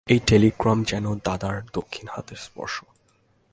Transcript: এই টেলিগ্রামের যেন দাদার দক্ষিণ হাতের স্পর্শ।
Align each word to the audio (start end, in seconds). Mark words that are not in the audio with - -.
এই 0.07 0.19
টেলিগ্রামের 0.27 0.85
যেন 0.85 1.05
দাদার 1.15 1.57
দক্ষিণ 1.73 2.07
হাতের 2.11 2.37
স্পর্শ। 2.37 2.75